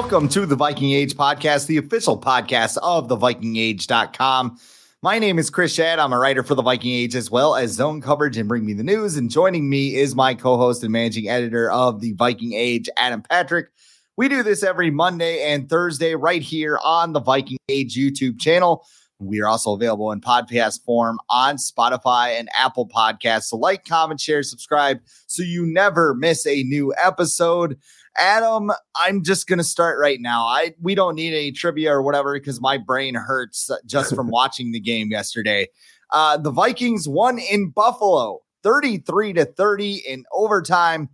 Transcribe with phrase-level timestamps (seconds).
[0.00, 4.58] Welcome to the Viking Age podcast, the official podcast of the vikingage.com.
[5.02, 5.98] My name is Chris Schad.
[5.98, 8.72] I'm a writer for the Viking Age as well as zone coverage and bring me
[8.72, 9.18] the news.
[9.18, 13.68] And joining me is my co-host and managing editor of the Viking Age, Adam Patrick.
[14.16, 18.86] We do this every Monday and Thursday right here on the Viking Age YouTube channel.
[19.18, 23.44] We are also available in podcast form on Spotify and Apple Podcasts.
[23.44, 27.76] So like, comment, share, subscribe so you never miss a new episode.
[28.16, 30.44] Adam, I'm just gonna start right now.
[30.44, 34.72] I we don't need any trivia or whatever because my brain hurts just from watching
[34.72, 35.68] the game yesterday.
[36.12, 41.08] Uh, the Vikings won in Buffalo, 33 to 30 in overtime.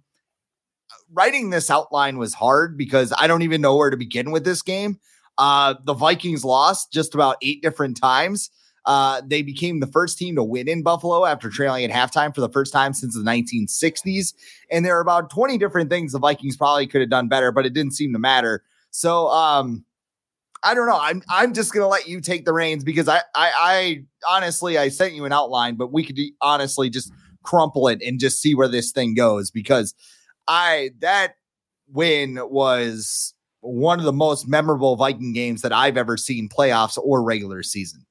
[1.12, 4.62] Writing this outline was hard because I don't even know where to begin with this
[4.62, 4.98] game.
[5.38, 8.50] Uh, the Vikings lost just about eight different times.
[8.86, 12.40] Uh, they became the first team to win in Buffalo after trailing at halftime for
[12.40, 14.32] the first time since the 1960s.
[14.70, 17.66] And there are about 20 different things the Vikings probably could have done better, but
[17.66, 18.62] it didn't seem to matter.
[18.90, 19.84] So, um,
[20.62, 20.98] I don't know.
[21.00, 24.88] I'm I'm just gonna let you take the reins because I I, I honestly I
[24.88, 28.66] sent you an outline, but we could honestly just crumple it and just see where
[28.66, 29.94] this thing goes because
[30.48, 31.34] I that
[31.88, 37.22] win was one of the most memorable Viking games that I've ever seen playoffs or
[37.22, 38.04] regular season.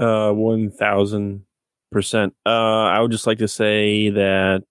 [0.00, 1.44] Uh, one thousand
[1.92, 2.34] percent.
[2.46, 4.64] Uh, I would just like to say that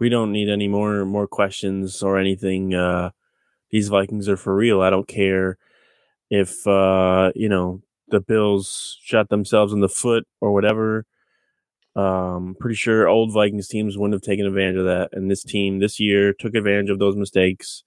[0.00, 2.74] we don't need any more more questions or anything.
[2.74, 3.10] Uh,
[3.70, 4.82] these Vikings are for real.
[4.82, 5.56] I don't care
[6.30, 11.06] if uh, you know the Bills shot themselves in the foot or whatever.
[11.94, 15.78] Um, pretty sure old Vikings teams wouldn't have taken advantage of that, and this team
[15.78, 17.84] this year took advantage of those mistakes.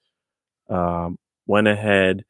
[0.70, 2.24] Um, went ahead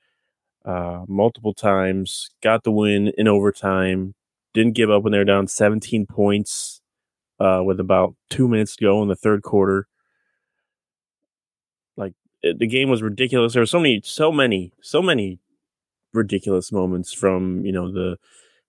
[0.65, 4.13] uh, multiple times, got the win in overtime,
[4.53, 6.81] didn't give up when they were down 17 points
[7.39, 9.87] uh, with about two minutes to go in the third quarter.
[11.95, 13.53] Like it, the game was ridiculous.
[13.53, 15.39] There were so many, so many, so many
[16.13, 18.17] ridiculous moments from you know the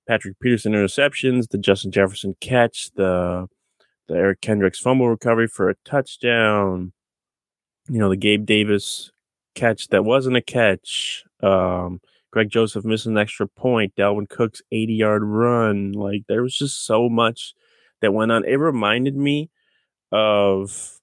[0.06, 3.48] Patrick Peterson interceptions, the Justin Jefferson catch, the
[4.08, 6.92] the Eric Kendricks fumble recovery for a touchdown.
[7.88, 9.10] You know the Gabe Davis
[9.54, 11.24] catch that wasn't a catch.
[11.42, 12.00] Um,
[12.30, 13.94] Greg Joseph missing an extra point.
[13.96, 15.92] Dalvin Cook's 80 yard run.
[15.92, 17.54] Like there was just so much
[18.00, 18.44] that went on.
[18.44, 19.50] It reminded me
[20.12, 20.98] of,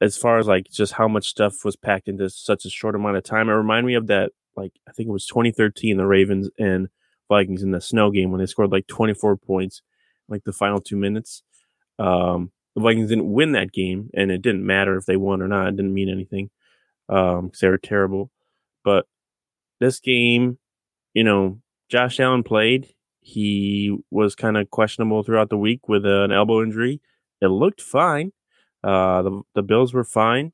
[0.00, 3.16] as far as like just how much stuff was packed into such a short amount
[3.16, 3.48] of time.
[3.48, 6.88] It reminded me of that, like, I think it was 2013, the Ravens and
[7.28, 9.82] Vikings in the snow game when they scored like 24 points,
[10.28, 11.42] like the final two minutes.
[11.98, 15.48] Um, the Vikings didn't win that game, and it didn't matter if they won or
[15.48, 15.68] not.
[15.68, 16.50] It didn't mean anything
[17.10, 18.30] um, because they were terrible.
[18.84, 19.06] But
[19.80, 20.58] this game,
[21.12, 22.94] you know, Josh Allen played.
[23.20, 27.00] He was kind of questionable throughout the week with an elbow injury.
[27.42, 28.32] It looked fine.
[28.82, 30.52] Uh, the the Bills were fine.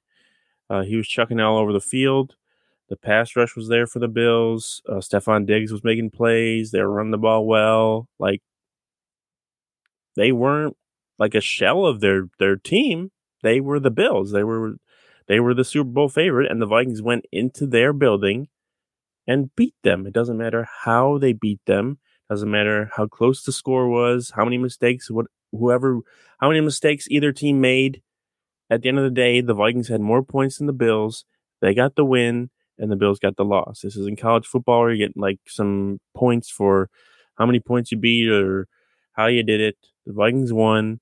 [0.69, 2.35] Uh, he was chucking all over the field.
[2.89, 4.83] The pass rush was there for the Bills.
[4.89, 6.71] Uh, Stefon Diggs was making plays.
[6.71, 8.09] They were running the ball well.
[8.19, 8.43] Like
[10.17, 10.77] they weren't
[11.19, 13.11] like a shell of their their team.
[13.43, 14.33] They were the Bills.
[14.33, 14.77] They were
[15.29, 18.49] they were the Super Bowl favorite, and the Vikings went into their building
[19.27, 20.07] and beat them.
[20.07, 21.99] It doesn't matter how they beat them.
[22.31, 26.01] Doesn't matter how close the score was, how many mistakes, what whoever,
[26.41, 28.03] how many mistakes either team made.
[28.69, 31.25] At the end of the day, the Vikings had more points than the Bills.
[31.61, 33.81] They got the win, and the Bills got the loss.
[33.81, 36.91] This is in college football where you get like some points for
[37.37, 38.67] how many points you beat or
[39.13, 39.77] how you did it.
[40.05, 41.01] The Vikings won.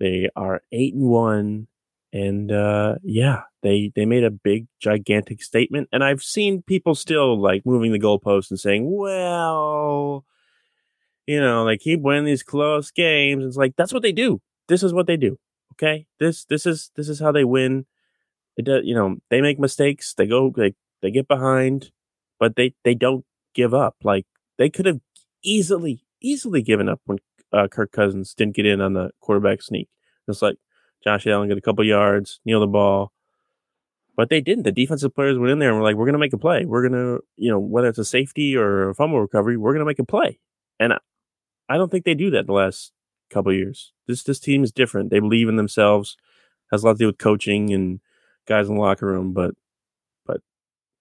[0.00, 1.67] They are eight and one,
[2.12, 7.40] and uh, yeah, They they made a big gigantic statement, and I've seen people still
[7.40, 10.24] like moving the goalposts and saying, "Well,
[11.26, 14.40] you know, they keep winning these close games." It's like that's what they do.
[14.68, 15.38] This is what they do.
[15.74, 17.86] Okay, this this is this is how they win.
[18.56, 20.14] It does, you know, they make mistakes.
[20.14, 21.90] They go they they get behind,
[22.40, 23.24] but they they don't
[23.54, 23.96] give up.
[24.04, 24.26] Like
[24.58, 25.00] they could have
[25.44, 27.18] easily easily given up when
[27.52, 29.88] uh, Kirk Cousins didn't get in on the quarterback sneak.
[30.28, 30.56] It's like
[31.04, 33.12] Josh Allen get a couple yards, kneel the ball.
[34.16, 34.64] But they didn't.
[34.64, 36.64] The defensive players went in there and were like, we're going to make a play.
[36.64, 39.84] We're going to, you know, whether it's a safety or a fumble recovery, we're going
[39.84, 40.40] to make a play.
[40.80, 40.98] And I,
[41.68, 42.92] I don't think they do that the last
[43.30, 43.92] couple years.
[44.06, 45.10] This this team is different.
[45.10, 46.16] They believe in themselves.
[46.72, 48.00] Has a lot to do with coaching and
[48.46, 49.32] guys in the locker room.
[49.32, 49.54] But
[50.26, 50.40] but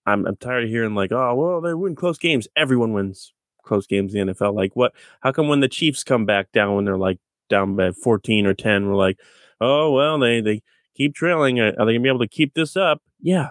[0.06, 2.48] I'm I'm tired of hearing like, oh well, they win close games.
[2.56, 3.34] Everyone wins
[3.64, 4.54] close games in the NFL.
[4.54, 4.94] Like what?
[5.22, 8.54] How come when the Chiefs come back down when they're like down by 14 or
[8.54, 9.20] 10, we're like,
[9.62, 10.62] oh well, they they
[10.96, 11.60] keep trailing.
[11.60, 13.02] Are they gonna be able to keep this up?
[13.20, 13.50] Yeah,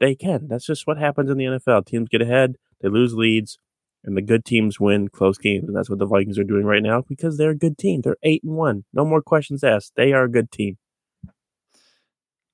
[0.00, 0.48] they can.
[0.48, 1.86] That's just what happens in the NFL.
[1.86, 3.58] Teams get ahead, they lose leads,
[4.04, 5.68] and the good teams win close games.
[5.68, 8.02] And that's what the Vikings are doing right now because they're a good team.
[8.02, 8.84] They're eight and one.
[8.92, 9.92] No more questions asked.
[9.96, 10.78] They are a good team.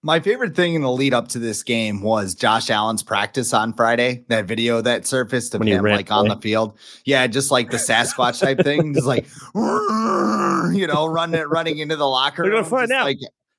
[0.03, 3.75] My favorite thing in the lead up to this game was Josh Allen's practice on
[3.75, 4.25] Friday.
[4.29, 6.35] That video that surfaced of When him like on away.
[6.37, 6.79] the field.
[7.05, 8.95] Yeah, just like the Sasquatch type thing.
[8.95, 12.53] Just like you know, running running into the locker room.
[12.53, 13.05] gonna find out.
[13.05, 13.19] Like,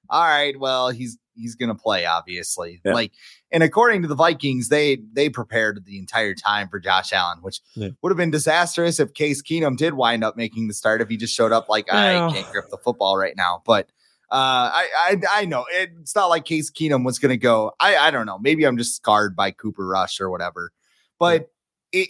[0.09, 2.81] all right, well, he's he's gonna play, obviously.
[2.83, 2.93] Yeah.
[2.93, 3.11] Like,
[3.51, 7.59] and according to the Vikings, they they prepared the entire time for Josh Allen, which
[7.75, 7.89] Yeah.
[8.01, 11.17] would have been disastrous if Case Keenum did wind up making the start if he
[11.17, 11.85] just showed up like.
[11.93, 13.61] I can't grip the football right now.
[13.63, 13.89] But
[14.31, 17.73] uh, I, I I know it's not like Case Keenum was going to go.
[17.79, 18.39] I I don't know.
[18.39, 20.71] Maybe I'm just scarred by Cooper Rush or whatever.
[21.19, 21.49] But
[21.91, 22.09] it,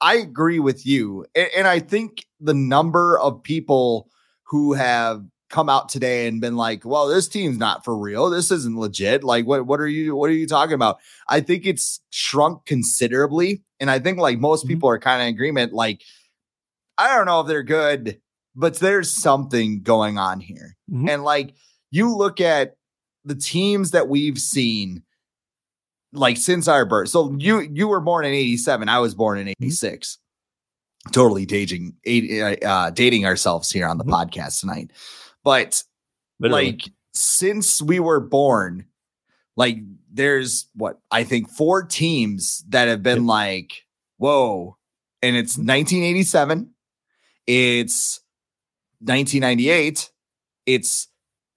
[0.00, 4.10] I agree with you, and, and I think the number of people
[4.44, 8.28] who have come out today and been like, "Well, this team's not for real.
[8.30, 10.98] This isn't legit." Like, what what are you what are you talking about?
[11.28, 14.68] I think it's shrunk considerably, and I think like most Mhm.
[14.68, 15.72] people are kind of in agreement.
[15.72, 16.02] Like,
[16.98, 18.20] I don't know if they're good,
[18.54, 20.76] but there's something going on here.
[20.90, 21.08] Mhm.
[21.10, 21.54] And like
[21.90, 22.76] you look at
[23.24, 25.02] the teams that we've seen
[26.12, 27.08] like since our birth.
[27.08, 30.18] So you you were born in 87, I was born in 86.
[31.10, 31.94] Totally dating
[32.64, 34.12] uh dating ourselves here on the Mhm.
[34.12, 34.90] podcast tonight.
[35.44, 35.82] But
[36.38, 36.72] Literally.
[36.72, 36.82] like
[37.14, 38.86] since we were born,
[39.56, 39.78] like
[40.12, 43.28] there's what I think four teams that have been Yep.
[43.28, 43.72] like,
[44.18, 44.76] whoa.
[45.22, 46.74] And it's 1987,
[47.46, 48.20] it's
[49.04, 50.10] 1998,
[50.66, 51.08] it's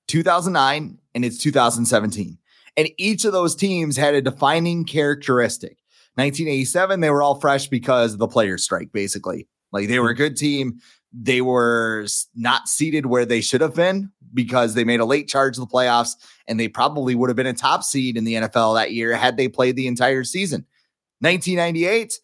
[0.07, 2.37] 2009, and it's 2017.
[2.77, 5.77] And each of those teams had a defining characteristic.
[6.15, 9.47] 1987, they were all fresh because of the players' strike, basically.
[9.71, 10.79] Like they were a good team.
[11.13, 12.05] They were
[12.35, 15.73] not seated where they should have been because they made a late charge of the
[15.73, 16.15] playoffs,
[16.47, 19.37] and they probably would have been a top seed in the NFL that year had
[19.37, 20.65] they played the entire season.
[21.19, 22.19] 1998,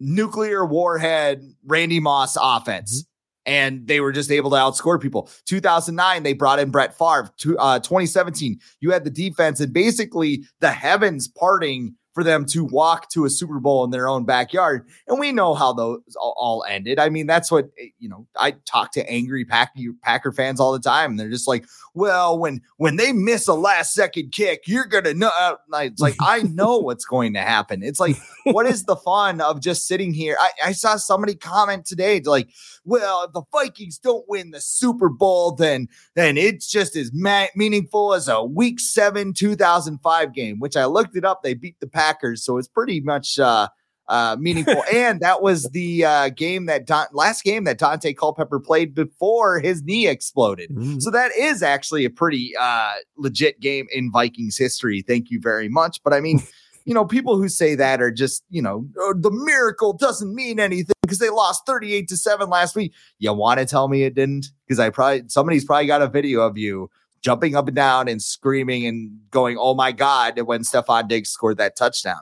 [0.00, 3.02] nuclear warhead, Randy Moss offense.
[3.02, 3.13] Mm-hmm.
[3.46, 5.28] And they were just able to outscore people.
[5.46, 7.30] 2009, they brought in Brett Favre.
[7.58, 13.10] Uh, 2017, you had the defense and basically the heavens parting for them to walk
[13.10, 14.88] to a Super Bowl in their own backyard.
[15.08, 16.98] And we know how those all, ended.
[17.00, 19.72] I mean, that's what, eh, you know, I talk to angry Packer,
[20.02, 21.10] Packer fans all the time.
[21.10, 25.04] And they're just like, well, when when they miss a last second kick, you're going
[25.04, 25.30] to know.
[25.38, 27.82] Uh, It's like, I know what's going to happen.
[27.82, 30.36] It's like, what is the fun of just sitting here?
[30.40, 32.48] I, I saw somebody comment today, like,
[32.84, 37.46] well, if the Vikings don't win the Super Bowl, then then it's just as ma-
[37.56, 40.58] meaningful as a Week Seven 2005 game.
[40.58, 42.03] Which I looked it up; they beat the Packers,
[42.36, 43.68] so it's pretty much uh,
[44.08, 44.82] uh, meaningful.
[44.92, 49.60] and that was the uh, game that Don- last game that Daunte Culpepper played before
[49.60, 50.70] his knee exploded.
[50.70, 51.00] Mhm.
[51.00, 55.02] So that is actually a pretty uh, legit game in Vikings history.
[55.06, 56.00] Thank you very much.
[56.04, 56.42] But I mean,
[56.84, 60.60] you know, people who say that are just, you know, "Oh, the miracle doesn't mean
[60.60, 62.92] anything because they lost 38 to 7 last week.
[63.18, 64.46] You want to tell me it didn't?
[64.66, 66.90] Because I probably somebody's probably got a video of you
[67.24, 71.56] jumping up and down and screaming and going, oh my God, when Stefon Diggs scored
[71.56, 72.20] that touchdown.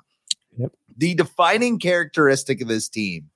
[0.56, 0.73] Yep.
[0.97, 3.28] The defining characteristic of this team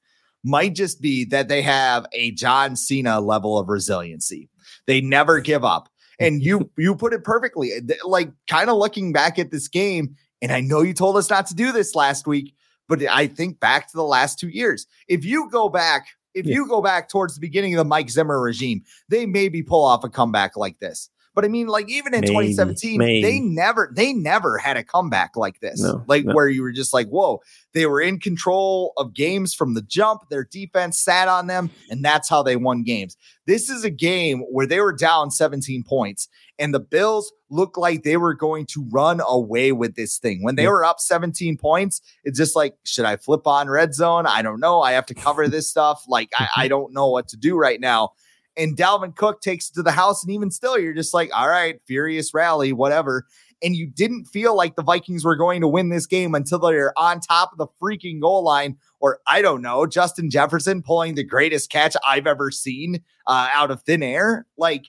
[0.44, 4.48] might just be that they have a John Cena level of resiliency.
[4.86, 5.88] They never give up.
[6.20, 7.72] And you you put it perfectly.
[8.04, 11.46] Like kind of looking back at this game, and I know you told us not
[11.48, 12.54] to do this last week,
[12.88, 14.86] but I think back to the last two years.
[15.08, 16.54] If you go back, if Yeah.
[16.54, 20.04] you go back towards the beginning of the Mike Zimmer regime, they maybe pull off
[20.04, 21.10] a comeback like this.
[21.36, 23.22] But I mean, like even in Maybe, 2017, maybe.
[23.22, 25.80] they never they never had a comeback like this.
[25.82, 26.32] No, like no.
[26.34, 27.40] where you were just like, whoa,
[27.74, 30.22] they were in control of games from the jump.
[30.30, 33.18] Their defense sat on them, and that's how they won games.
[33.46, 36.26] This is a game where they were down 17 points,
[36.58, 40.42] and the Bills looked like they were going to run away with this thing.
[40.42, 40.70] When they Yeah.
[40.70, 44.26] were up 17 points, it's just like, should I flip on red zone?
[44.26, 44.80] I don't know.
[44.80, 46.02] I have to cover this stuff.
[46.08, 48.12] Like, I, I don't know what to do right now.
[48.56, 51.48] And Dalvin Cook takes it to the house, and even still, you're just like, all
[51.48, 53.26] right, furious rally, whatever.
[53.62, 56.92] And you didn't feel like the Vikings were going to win this game until they're
[56.98, 61.24] on top of the freaking goal line, or I don't know, Justin Jefferson pulling the
[61.24, 64.46] greatest catch I've ever seen uh, out of thin air.
[64.58, 64.84] Like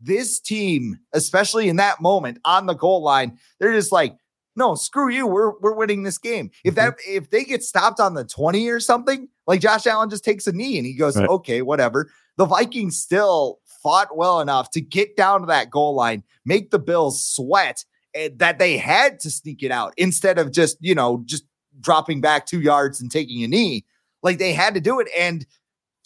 [0.00, 4.16] this team, especially in that moment on the goal line, they're just like,
[4.56, 5.26] no, screw you.
[5.26, 6.50] We're we're winning this game.
[6.64, 10.24] If that if they get stopped on the 20 or something, like Josh Allen just
[10.24, 11.28] takes a knee and he goes, Right.
[11.28, 12.10] okay, whatever.
[12.36, 16.78] The Vikings still fought well enough to get down to that goal line, make the
[16.78, 21.22] Bills sweat and that they had to sneak it out instead of just, you know,
[21.26, 21.44] just
[21.80, 23.84] dropping back two yards and taking a knee.
[24.22, 25.08] Like they had to do it.
[25.16, 25.46] And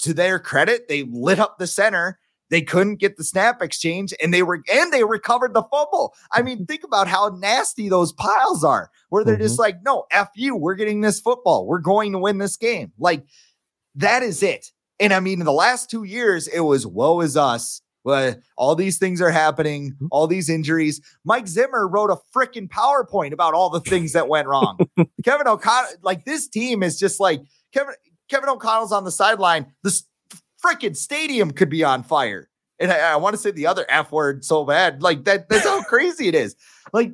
[0.00, 2.18] to their credit, they lit up the center.
[2.50, 6.14] They couldn't get the snap exchange and they were and they recovered the fumble.
[6.32, 6.64] I mean, mm-hmm.
[6.64, 9.60] think about how nasty those piles are, where they're just mm-hmm.
[9.60, 11.66] like, no, F you, we're getting this football.
[11.66, 12.92] We're going to win this game.
[12.98, 13.24] Like
[13.94, 14.72] that is it.
[15.00, 17.80] And I mean, in the last two years, it was woe is us.
[18.04, 20.06] Well, all these things are happening, mm-hmm.
[20.10, 21.00] all these injuries.
[21.24, 24.78] Mike Zimmer wrote a freaking PowerPoint about all the things that went wrong.
[25.24, 27.42] Kevin O'Connell, like this team is just like
[27.72, 27.94] Kevin
[28.30, 29.66] Kevin O'Connell's on the sideline.
[29.82, 30.04] This
[30.64, 32.48] freaking stadium could be on fire.
[32.78, 35.02] And I, I want to say the other F word so bad.
[35.02, 36.56] Like that, that's how crazy it is.
[36.92, 37.12] Like,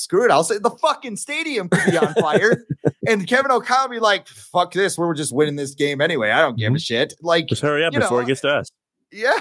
[0.00, 0.30] screw it.
[0.30, 2.64] I'll say the fucking stadium could be on fire.
[3.06, 4.98] and Kevin O'Connell be like, fuck this.
[4.98, 6.30] We're just winning this game anyway.
[6.30, 7.14] I don't give a shit.
[7.22, 8.70] Like, Just hurry up before know, it gets to us.
[9.12, 9.38] yeah.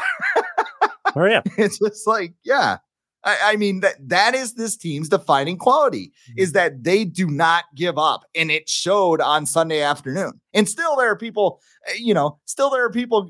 [1.15, 1.47] Hurry up.
[1.57, 2.77] it's just like, yeah.
[3.23, 7.65] I, I mean that that is this team's defining quality is that they do not
[7.75, 10.39] give up, and it showed on Sunday afternoon.
[10.53, 13.29] And still, there are people, uh, you know, still there are people.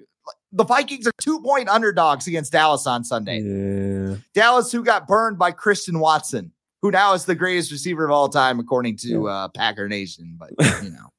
[0.51, 3.39] The Vikings are two point underdogs against Dallas on Sunday.
[3.39, 4.17] Yeah.
[4.35, 8.29] Dallas, who got burned by Christian Watson, who now is the greatest receiver of all
[8.29, 10.37] time according to uh, Packer Nation.
[10.39, 10.51] But
[10.83, 11.09] you know,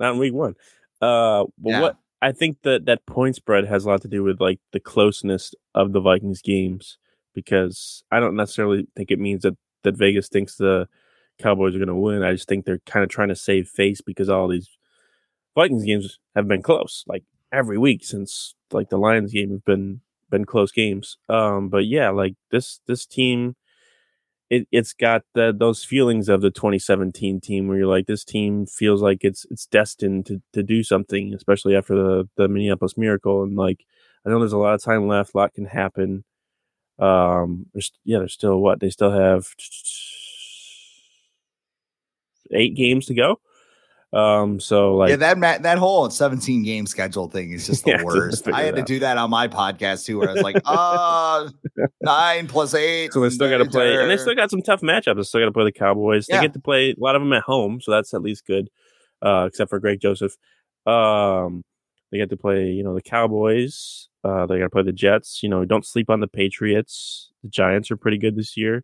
[0.00, 0.54] Not in week one.
[1.00, 1.80] Uh, but Yeah.
[1.80, 4.80] what I think that that point spread has a lot to do with like the
[4.80, 6.98] closeness of the Vikings games
[7.34, 10.88] because I don't necessarily think it means that that Vegas thinks the
[11.38, 12.22] Cowboys are going to win.
[12.22, 14.70] I just think they're kind of trying to save face because all these
[15.54, 20.00] Vikings games have been close, like every week since like the Lions game have been
[20.30, 21.18] been close games.
[21.28, 23.56] Um, but yeah, like this this team,
[24.50, 28.66] it it's got the, those feelings of the 2017 team where you're like, this team
[28.66, 33.42] feels like it's it's destined to to do something, especially after the the Minneapolis Miracle.
[33.42, 33.84] And like,
[34.26, 36.24] I know there's a lot of time left, a lot can happen.
[36.98, 39.48] Um, there's yeah, there's still what they still have
[42.52, 43.40] eight games to go.
[44.16, 47.90] Um, so like, yeah, that ma- that whole 17 game schedule thing is just the
[47.90, 48.48] Yeah, worst.
[48.48, 51.50] I had to do that on my podcast too, where I was like, uh,
[52.00, 53.12] nine plus eight.
[53.12, 55.16] So they still got to play, and they still got some tough matchups.
[55.16, 56.26] They still got to play the Cowboys.
[56.28, 56.36] Yeah.
[56.36, 58.70] They get to play a lot of them at home, so that's at least good.
[59.20, 60.36] Uh, except for Greg Joseph,
[60.86, 61.62] um,
[62.10, 64.08] they get to play, you know, the Cowboys.
[64.24, 65.42] Uh, they got to play the Jets.
[65.42, 67.32] You know, don't sleep on the Patriots.
[67.42, 68.82] The Giants are pretty good this year.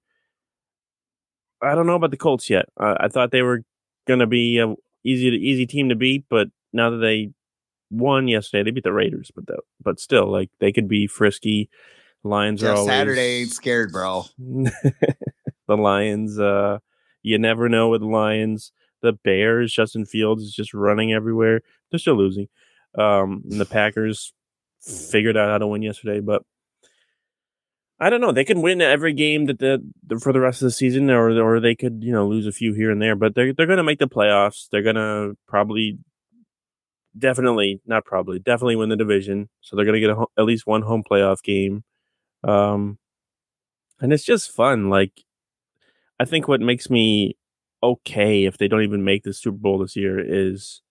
[1.62, 2.66] I don't know about the Colts yet.
[2.78, 3.62] Uh, I thought they were
[4.06, 4.74] going to be a
[5.04, 7.30] easy to, easy team to beat, but now that they
[7.90, 9.30] won yesterday, they beat the Raiders.
[9.35, 11.68] But the, but still, like they could be frisky.
[12.25, 14.25] Lions are always Saturday ain't scared, bro.
[14.38, 14.71] the
[15.68, 16.78] Lions, uh,
[17.23, 18.73] you never know with the Lions.
[19.02, 21.62] The Bears, Justin Fields is just running everywhere.
[21.90, 22.47] They're still losing.
[22.97, 24.32] Um, and the Packers
[24.80, 26.42] figured out how to win yesterday, but
[28.02, 28.32] I don't know.
[28.32, 31.30] They could win every game that the, the for the rest of the season, or
[31.40, 33.14] or they could you know lose a few here and there.
[33.14, 34.66] But they're they're going to make the playoffs.
[34.68, 35.99] They're going to probably,
[37.16, 39.50] definitely not probably, definitely win the division.
[39.61, 41.85] So they're going to get a, at least one home playoff game.
[42.42, 42.99] Um,
[44.00, 44.90] and it's just fun.
[44.90, 45.23] Like,
[46.18, 47.37] I think what makes me
[47.85, 50.82] okay if they don't even make the Super Bowl this year is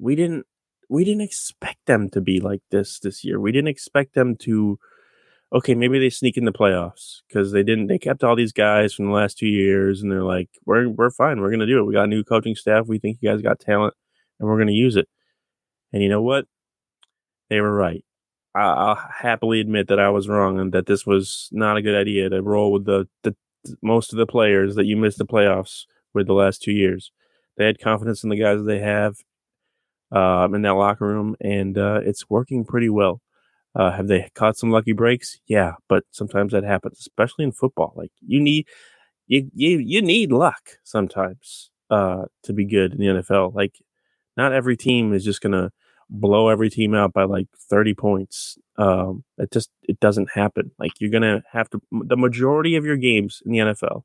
[0.00, 0.46] we didn't
[0.90, 3.38] we didn't expect them to be like this this year.
[3.38, 4.80] We didn't expect them to.
[5.52, 7.86] Okay, maybe they sneak in the playoffs because they didn't.
[7.86, 11.10] They kept all these guys from the last two years, and they're like, "We're we're
[11.10, 11.40] fine.
[11.40, 11.84] We're gonna do it.
[11.84, 12.86] We got a new coaching staff.
[12.88, 13.94] We think you guys got talent,
[14.40, 15.08] and we're gonna use it."
[15.92, 16.46] And you know what?
[17.50, 18.04] They were right.
[18.54, 21.94] I- I'll happily admit that I was wrong and that this was not a good
[21.94, 23.34] idea to roll with the, the
[23.82, 25.84] most of the players that you missed the playoffs
[26.14, 27.12] with the last two years.
[27.56, 29.16] They had confidence in the guys that they have
[30.12, 33.20] um, in that locker room, and uh, it's working pretty well.
[33.74, 35.40] Uh, have they caught some lucky breaks?
[35.46, 37.92] Yeah, but sometimes that happens, especially in football.
[37.96, 38.66] Like you need
[39.26, 43.54] you you you need luck sometimes uh, to be good in the NFL.
[43.54, 43.74] Like
[44.36, 45.72] not every team is just gonna
[46.10, 48.58] blow every team out by like 30 points.
[48.76, 50.70] Um, it just it doesn't happen.
[50.78, 51.80] Like you're gonna have to.
[51.90, 54.02] The majority of your games in the NFL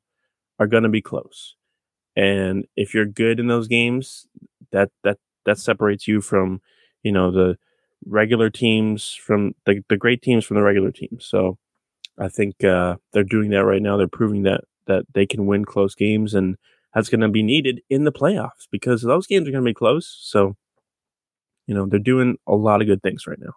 [0.58, 1.54] are gonna be close,
[2.16, 4.26] and if you're good in those games,
[4.72, 6.60] that that that separates you from
[7.02, 7.56] you know the
[8.06, 11.26] regular teams from the the great teams from the regular teams.
[11.26, 11.58] So
[12.18, 13.96] I think uh, they're doing that right now.
[13.96, 16.56] They're proving that that they can win close games, and
[16.94, 19.74] that's going to be needed in the playoffs because those games are going to be
[19.74, 20.18] close.
[20.22, 20.56] So
[21.70, 23.52] you know, they're doing a lot of good things right now.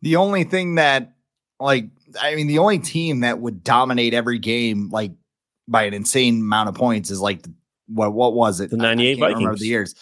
[0.00, 1.12] The only thing that,
[1.60, 5.12] like, I mean, the only team that would dominate every game, like,
[5.68, 7.44] by an insane amount of points is like,
[7.88, 8.70] what what was it?
[8.70, 9.60] The 98 Vikings.
[9.60, 9.94] The years.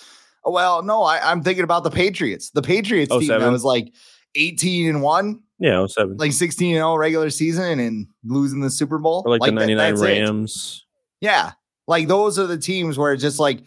[0.44, 2.50] Well, no, I, am thinking about the Patriots.
[2.50, 3.92] The Patriots oh team that was like
[4.34, 5.42] 18 and 1.
[5.58, 6.16] Yeah, 07.
[6.16, 9.22] Like 16 and 0 regular season and losing the Super Bowl.
[9.24, 10.84] Or like, like the 99 that, Rams.
[11.20, 11.26] It.
[11.26, 11.52] Yeah.
[11.86, 13.62] Like those are the teams where it's just like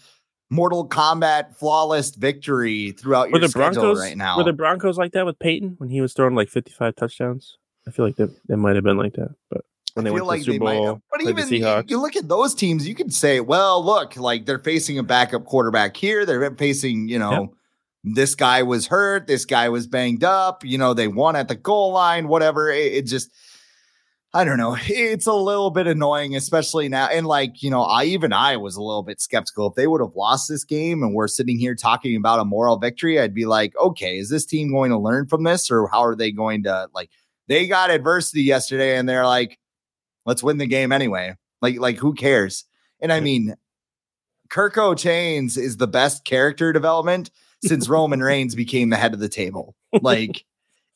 [0.49, 4.37] Mortal Kombat flawless victory throughout were your the Broncos, right now.
[4.37, 7.57] Were the Broncos like that with Peyton when he was throwing like 55 touchdowns?
[7.87, 9.63] I feel like they, they might have been like that, but
[9.95, 11.47] when they went like to the Super Bowl, but even
[11.87, 15.45] you look at those teams, you could say, well, look, like they're facing a backup
[15.45, 16.25] quarterback here.
[16.25, 17.55] They're facing, you know,
[18.03, 20.65] this guy was hurt, this guy was banged up.
[20.65, 22.69] You know, they won at the goal line, whatever.
[22.69, 23.31] It, it just
[24.33, 24.75] I don't know.
[24.87, 27.07] It's a little bit annoying, especially now.
[27.07, 29.69] And like, you know, I even I was a little bit skeptical.
[29.69, 32.77] If they would have lost this game and we're sitting here talking about a moral
[32.77, 35.71] victory, I'd be like, okay, is this team going to learn from this?
[35.71, 37.11] Or how are they going to like
[37.47, 39.57] they got adversity yesterday and they're like,
[40.25, 41.35] let's win the game anyway.
[41.61, 42.65] Like, like who cares?
[42.99, 43.55] And I mean,
[44.49, 47.31] Kirko Chainz is the best character development
[47.63, 49.75] since Roman Reigns became the head of the table.
[50.01, 50.45] Like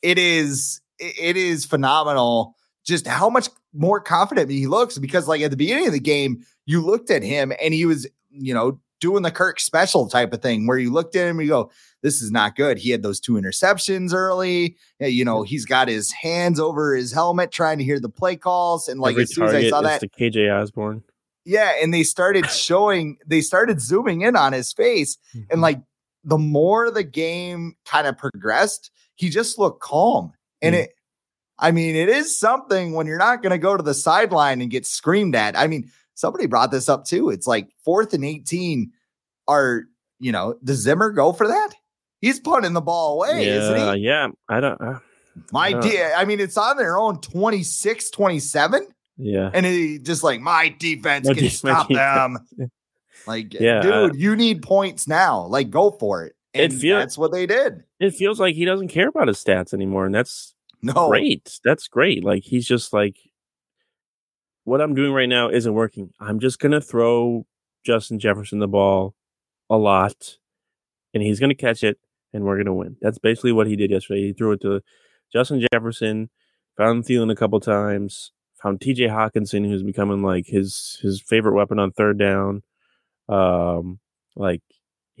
[0.02, 5.50] it is, it is phenomenal just how much more confident he looks because like at
[5.50, 9.22] the beginning of the game you looked at him and he was you know doing
[9.22, 11.70] the Kirk special type of thing where you looked at him and you go
[12.02, 16.12] this is not good he had those two interceptions early you know he's got his
[16.12, 19.44] hands over his helmet trying to hear the play calls and like Every as soon
[19.44, 21.02] as I saw that the KJ Osborn
[21.44, 25.46] yeah and they started showing they started zooming in on his face mm-hmm.
[25.50, 25.80] and like
[26.24, 30.84] the more the game kind of progressed he just looked calm and mm-hmm.
[30.84, 30.94] it
[31.60, 34.70] I mean, it is something when you're not going to go to the sideline and
[34.70, 35.56] get screamed at.
[35.56, 37.28] I mean, somebody brought this up too.
[37.28, 38.90] It's like fourth and 18
[39.46, 39.84] are,
[40.18, 41.70] you know, does Zimmer go for that?
[42.20, 44.00] He's punting the ball away, yeah, isn't he?
[44.02, 44.28] Yeah.
[44.48, 44.80] I don't.
[44.80, 44.98] Uh,
[45.52, 48.86] my dear, I mean, it's on their own 26, 27.
[49.16, 49.50] Yeah.
[49.52, 52.38] And he just like, my defense my can de- stop them.
[53.26, 55.46] like, yeah, dude, uh, you need points now.
[55.46, 56.34] Like, go for it.
[56.52, 57.84] And it feels, that's what they did.
[58.00, 60.06] It feels like he doesn't care about his stats anymore.
[60.06, 61.08] And that's no.
[61.08, 61.60] Great.
[61.64, 62.24] That's great.
[62.24, 63.16] Like he's just like
[64.64, 66.12] what I'm doing right now isn't working.
[66.18, 67.46] I'm just going to throw
[67.84, 69.14] Justin Jefferson the ball
[69.68, 70.38] a lot
[71.14, 71.98] and he's going to catch it
[72.32, 72.96] and we're to win.
[73.00, 74.28] That's basically what he did yesterday.
[74.28, 74.80] He threw it to
[75.32, 76.30] Justin Jefferson,
[76.76, 81.78] found Thielen a couple times, found TJ Hockenson, who's becoming like his his favorite weapon
[81.78, 82.62] on third down.
[83.28, 84.00] Um
[84.36, 84.62] like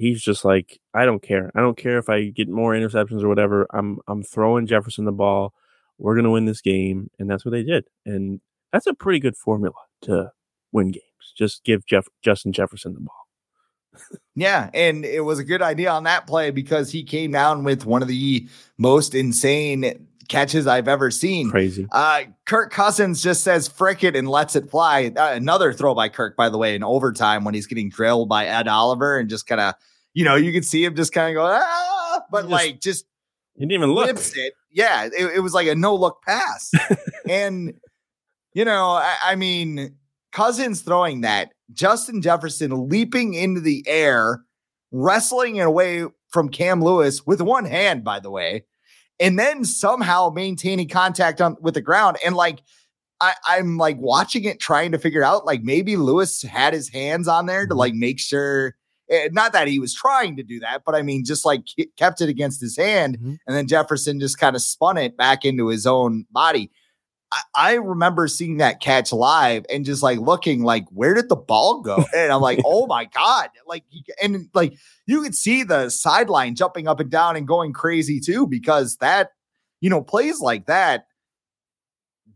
[0.00, 1.50] he's just like, I don't care.
[1.54, 3.66] I don't care if I get more interceptions or whatever.
[3.72, 5.52] I'm I'm throwing Jefferson the ball.
[5.98, 7.84] We're gonna win this game, and that's what they did.
[8.06, 8.40] And
[8.72, 10.32] that's a pretty good formula to
[10.72, 11.04] win games.
[11.36, 13.19] Just give Jeff Justin Jefferson the ball.
[14.34, 17.86] Yeah, and it was a good idea on that play because he came down with
[17.86, 18.48] one of the
[18.78, 21.50] most insane catches I've ever seen.
[21.50, 21.88] Crazy.
[21.90, 25.12] Uh, Kirk Cousins just says frick it and lets it fly.
[25.16, 28.46] Uh, another throw by Kirk, by the way, in overtime when he's getting drilled by
[28.46, 29.74] Ed Oliver and just kind of
[30.14, 33.04] you know, you could see him just kind of go, ah, but just, like just
[33.54, 34.08] he didn't even look.
[34.08, 34.54] It.
[34.72, 36.70] Yeah, it, it, was like a no look pass.
[37.28, 37.74] and
[38.52, 39.96] you know, I, I mean,
[40.32, 44.42] Cousins throwing that, Justin Jefferson leaping into the air,
[44.92, 48.64] wrestling it away from Cam Lewis with one hand, by the way,
[49.18, 52.16] and then somehow maintaining contact on with the ground.
[52.24, 52.62] And like
[53.20, 57.28] I, I'm like watching it, trying to figure out like maybe Lewis had his hands
[57.28, 57.78] on there to mm-hmm.
[57.78, 58.74] like make sure
[59.10, 61.64] Eh, not that he was trying to do that, but I mean, just like
[61.96, 63.34] kept it against his hand, mm-hmm.
[63.46, 66.70] and then Jefferson just kind of spun it back into his own body.
[67.32, 71.36] I, I, remember seeing that catch live and just like looking like, where did the
[71.36, 72.04] ball go?
[72.14, 73.50] And I'm like, oh my god!
[73.66, 73.84] Like,
[74.22, 74.74] and like
[75.06, 79.30] you could see the sideline jumping up and down and going crazy too, because that,
[79.80, 81.06] you know, plays like that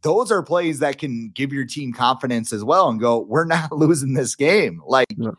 [0.04, 3.72] those are plays that can give your team confidence as well and go, we're not
[3.76, 4.80] losing this game.
[4.86, 5.30] Like, yeah.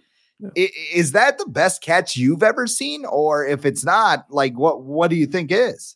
[0.55, 5.09] Is that the best catch you've ever seen, or if it's not, like what what
[5.09, 5.95] do you think is?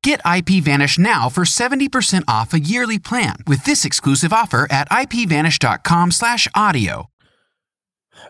[0.03, 7.07] Get IPVanish now for 70% off a yearly plan with this exclusive offer at ipvanish.com/audio.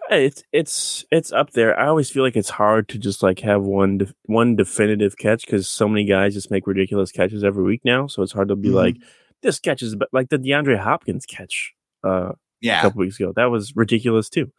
[0.10, 1.78] It's it's it's up there.
[1.80, 5.70] I always feel like it's hard to just like have one one definitive catch because
[5.70, 8.08] so many guys just make ridiculous catches every week now.
[8.08, 8.74] So it's hard to be Mhm.
[8.74, 8.98] like
[9.42, 11.72] this catch is be-" like the DeAndre Hopkins catch
[12.04, 12.34] uh,
[12.80, 13.32] a couple weeks ago.
[13.36, 14.52] That was ridiculous too.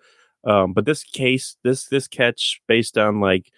[0.44, 3.52] Um, but this case, this this catch based on like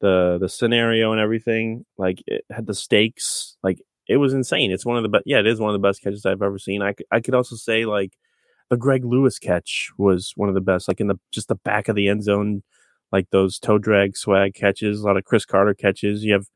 [0.00, 4.72] the the scenario and everything, like it had the stakes, like it was insane.
[4.72, 5.24] It's one of the best.
[5.26, 6.82] Yeah, it is one of the best catches I've ever seen.
[6.82, 8.14] I, I could also say like
[8.70, 11.88] the Greg Lewis catch was one of the best, like in the just the back
[11.88, 12.62] of the end zone,
[13.12, 15.00] like those toe drag swag catches.
[15.00, 16.24] A lot of Cris Carter catches.
[16.24, 16.46] You have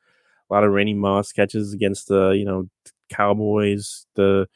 [0.50, 2.68] a lot of Randy Moss catches against the you know
[3.10, 4.46] Cowboys, the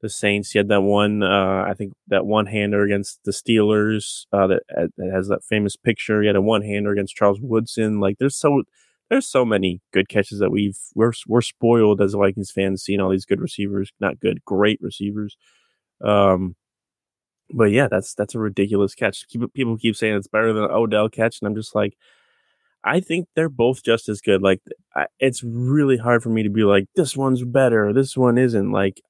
[0.00, 0.54] the Saints.
[0.54, 4.62] You had that one, uh, I think that one hander against the Steelers uh, that,
[4.76, 6.20] uh, that has that famous picture.
[6.20, 8.00] He had a one hander against Charles Woodson.
[8.00, 8.62] Like there's so
[9.10, 13.00] there's so many good catches that we've we're we're spoiled as a Vikings fans seeing
[13.00, 15.36] all these good receivers, not good, great receivers.
[16.04, 16.56] Um,
[17.50, 19.26] but yeah, that's that's a ridiculous catch.
[19.28, 21.96] Keep, people keep saying it's better than Odell catch, and I'm just like,
[22.84, 24.42] I think they're both just as good.
[24.42, 24.60] Like,
[24.94, 28.70] I, it's really hard for me to be like, this one's better, this one isn't.
[28.72, 29.00] Like,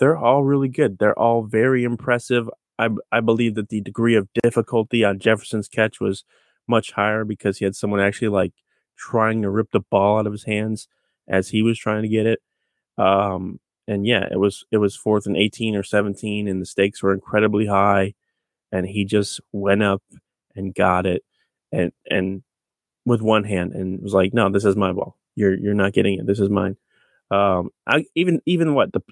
[0.00, 0.98] they're all really good.
[0.98, 2.50] They're all very impressive.
[2.78, 6.24] I I believe that the degree of difficulty on Jefferson's catch was
[6.68, 8.52] much higher because he had someone actually like
[8.96, 10.88] trying to rip the ball out of his hands
[11.28, 12.40] as he was trying to get it.
[12.98, 17.02] Um, and yeah, it was it was fourth and eighteen or seventeen, and the stakes
[17.02, 18.14] were incredibly high,
[18.72, 20.02] and he just went up
[20.56, 21.24] and got it,
[21.72, 22.42] and and
[23.06, 25.16] with one hand, and was like, "No, this is my ball.
[25.36, 26.26] You're you're not getting it.
[26.26, 26.76] This is mine."
[27.30, 29.02] Um, I even even what the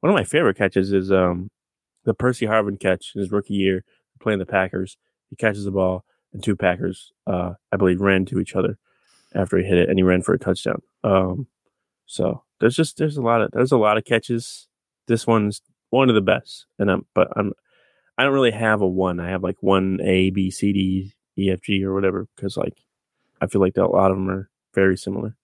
[0.00, 1.50] one of my favorite catches is um
[2.04, 3.84] the Percy Harvin catch in his rookie year
[4.20, 4.96] playing the Packers.
[5.28, 8.78] He catches the ball, and two Packers, uh, I believe, ran to each other
[9.34, 10.82] after he hit it, and he ran for a touchdown.
[11.04, 11.46] Um,
[12.06, 14.68] so there's just there's a lot of there's a lot of catches.
[15.06, 17.52] This one's one of the best, and I'm but I'm
[18.18, 19.20] I don't really have a one.
[19.20, 22.84] I have like one A B C D E F G or whatever because like
[23.40, 25.36] I feel like a lot of them are very similar.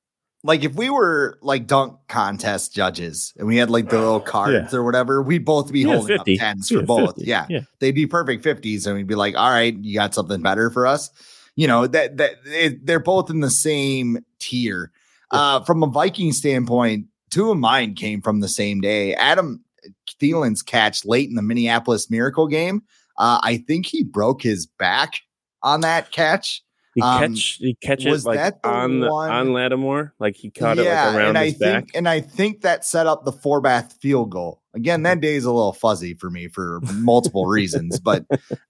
[0.45, 4.73] Like if we were like dunk contest judges and we had like the little cards
[4.73, 6.35] or whatever, we'd both be Yeah, holding 50.
[6.35, 7.15] up tens Yeah, for both.
[7.19, 7.47] Yeah.
[7.49, 7.61] yeah.
[7.81, 10.87] They'd be perfect 50s and we'd be like, all right, you got something better for
[10.87, 11.11] us.
[11.57, 14.93] You know, that that it, they're both in the same tier.
[15.33, 19.15] Uh from a Viking standpoint, two of mine came from the same day.
[19.15, 19.65] Adam
[20.21, 22.83] Thielen's catch late in the Minneapolis Miracle game.
[23.19, 25.15] Uh, I think he broke his back
[25.63, 26.63] on that catch.
[26.97, 30.79] He Um, catch he catches like that the on one- on Lattimore, like he caught
[30.79, 31.85] it like around and his I back.
[31.85, 34.63] think and I think that set up the four bath field goal.
[34.75, 38.25] Again, that day is a little fuzzy for me for multiple reasons, but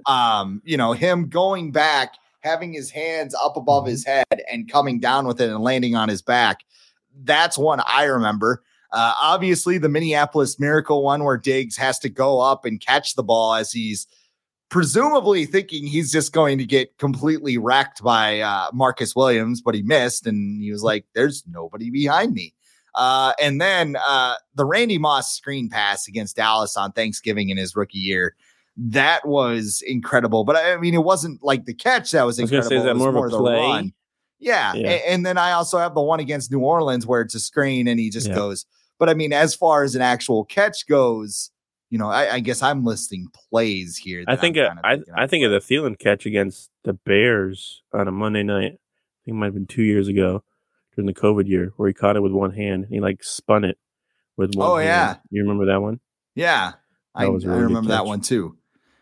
[0.06, 3.90] um, you know, him going back, having his hands up above Mm-hmm.
[3.90, 6.64] his head and coming down with it and landing on his back.
[7.22, 8.62] That's one I remember.
[8.92, 13.22] Uh, obviously, the Minneapolis Miracle one where Diggs has to go up and catch the
[13.22, 14.06] ball as he's
[14.68, 19.82] presumably thinking he's just going to get completely wrecked by uh, Marcus Williams, but he
[19.82, 22.54] missed, and he was like, "There's nobody behind me."
[22.94, 27.76] Uh, and then uh, the Randy Moss screen pass against Dallas on Thanksgiving in his
[27.76, 28.34] rookie year.
[28.78, 32.68] That was incredible, but I mean, it wasn't like the catch that was was incredible.
[32.70, 33.54] say, is that was more of a the play?
[33.54, 33.92] run.
[34.38, 34.74] Yeah.
[34.74, 34.88] Yeah.
[34.90, 37.88] a- And, then I also have the one against New Orleans where it's a screen
[37.88, 38.34] and he just Yeah.
[38.34, 38.66] goes.
[38.98, 41.50] But I mean, as far as an actual catch goes,
[41.90, 44.24] you know, I, I guess I'm listing plays here.
[44.26, 48.08] I think uh, kinda I I think of the Thielen catch against the Bears on
[48.08, 48.72] a Monday night.
[48.72, 50.42] I think it might have been two years ago
[50.94, 53.64] during the COVID year where he caught it with one hand and he like spun
[53.64, 53.78] it
[54.36, 54.68] with one.
[54.68, 54.86] Oh, hand.
[54.86, 55.16] yeah.
[55.30, 56.00] you remember that one?
[56.34, 56.72] Yeah,
[57.14, 58.56] I, That was really good remember that one too.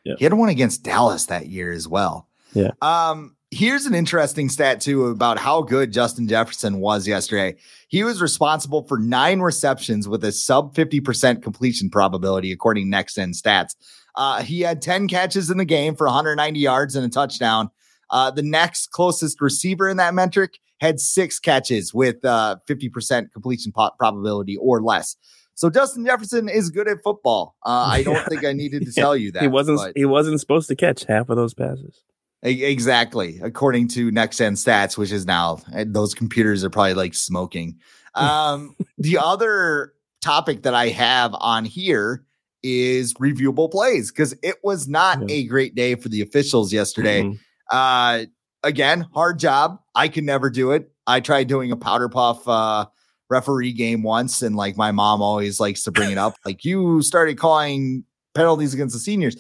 [0.04, 0.14] Yeah.
[0.18, 2.28] He had one against Dallas that year as well.
[2.52, 2.70] Yeah.
[2.82, 7.56] Um, here's an interesting stat too about how good Justin Jefferson was yesterday.
[7.88, 13.14] He was responsible for nine receptions with a sub 50% completion probability, according to Next
[13.14, 13.76] Gen Stats.
[14.16, 17.70] Uh, he had 10 catches in the game for 190 yards and a touchdown.
[18.10, 23.72] Uh, the next closest receiver in that metric had six catches with uh, 50% completion
[23.72, 25.16] po- probability or less.
[25.54, 27.54] So Justin Jefferson is good at football.
[27.64, 28.24] Uh, I don't Yeah.
[28.26, 29.42] think I needed to tell you that.
[29.42, 32.02] he wasn't but- he wasn't supposed to catch half of those passes.
[32.44, 37.78] Exactly, according to Next Gen Stats, which is now those computers are probably like smoking.
[38.16, 42.24] Um, the other topic that I have on here
[42.62, 45.34] is reviewable plays because it was not Yeah.
[45.34, 47.24] a great day for the officials yesterday.
[47.24, 47.38] Mhm.
[47.72, 48.26] Uh,
[48.62, 49.80] again, hard job.
[49.96, 50.92] I could never do it.
[51.08, 52.86] I tried doing a powder puff uh,
[53.30, 56.36] referee game once, and like my mom always likes to bring it up.
[56.46, 58.04] Like you started calling
[58.36, 59.34] penalties against the seniors.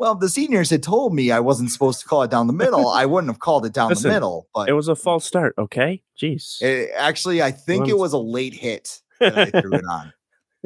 [0.00, 2.54] Well, if the seniors had told me I wasn't supposed to call it down the
[2.54, 4.48] middle, I wouldn't have called it down Listen, the middle.
[4.54, 5.54] But It was a false start.
[5.58, 6.60] Okay, jeez.
[6.62, 10.10] it- actually, I think it was a late hit that I threw it on.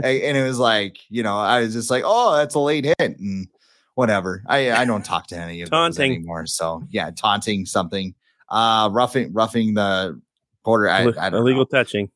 [0.04, 2.84] A- And it was like, you know, I was just like, oh, that's a late
[2.84, 3.18] hit.
[3.18, 3.48] And
[3.96, 4.44] whatever.
[4.46, 6.12] I, I don't talk to any of those Taunting.
[6.14, 6.46] anymore.
[6.46, 8.14] So yeah, taunting something.
[8.48, 10.20] Uh roughing roughing the
[10.62, 10.88] quarter.
[10.88, 11.64] I, I illegal know.
[11.64, 12.08] touching.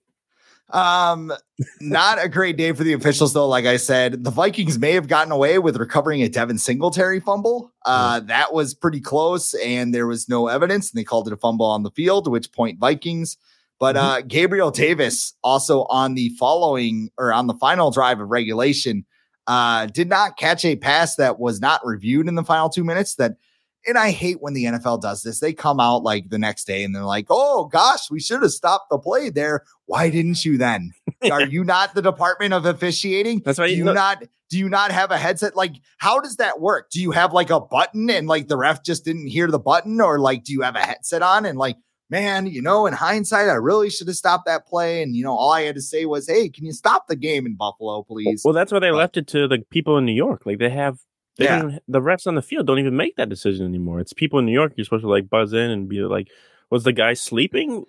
[0.70, 1.32] Um,
[1.80, 3.48] not a great day for the officials, though.
[3.48, 7.72] Like I said, the Vikings may have gotten away with recovering a Devin Singletary fumble.
[7.86, 11.38] Uh, that was pretty close, and there was no evidence, and they called it a
[11.38, 13.36] fumble on the field, which point Vikings.
[13.80, 19.06] But uh, Gabriel Davis also on the following or on the final drive of regulation
[19.46, 23.14] uh, did not catch a pass that was not reviewed in the final two minutes.
[23.14, 23.36] That
[23.86, 25.40] and I hate when the NFL does this.
[25.40, 28.50] They come out like the next day and they're like, "Oh gosh, we should have
[28.52, 29.64] stopped the play there.
[29.86, 30.92] Why didn't you then?
[31.30, 33.42] Are you not the Department of Officiating?
[33.44, 35.54] That's why do you you look- not do you not have a headset?
[35.56, 36.88] Like, how does that work?
[36.90, 40.00] Do you have like a button and like the ref just didn't hear the button,
[40.00, 41.76] or like do you have a headset on and like,
[42.10, 45.02] man, you know, in hindsight, I really should have stopped that play.
[45.02, 47.44] And you know, all I had to say was, hey, can you stop the game
[47.44, 48.40] in Buffalo, please?
[48.42, 50.46] Well, that's why they But- left it to the people in New York.
[50.46, 50.98] Like they have,
[51.38, 51.78] they Yeah.
[51.88, 54.00] the refs on the field don't even make that decision anymore.
[54.00, 54.72] It's people in New York.
[54.76, 56.28] You're supposed to like buzz in and be like,
[56.70, 57.84] "Was the guy sleeping